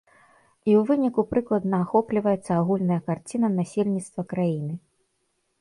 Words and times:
І 0.69 0.71
ў 0.77 0.79
выніку 0.91 1.25
прыкладна 1.33 1.75
ахопліваецца 1.85 2.51
агульная 2.63 2.97
карціна 3.11 3.47
насельніцтва 3.59 4.21
краіны. 4.33 4.73